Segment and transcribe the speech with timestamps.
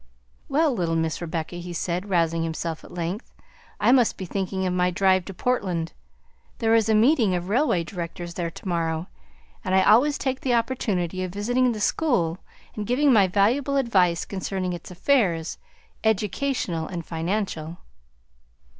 [0.49, 3.35] "Well, little Miss Rebecca," he said, rousing himself at length,
[3.79, 5.93] "I must be thinking of my drive to Portland.
[6.57, 9.09] There is a meeting of railway directors there to morrow,
[9.63, 12.39] and I always take this opportunity of visiting the school
[12.75, 15.59] and giving my valuable advice concerning its affairs,
[16.03, 17.77] educational and financial."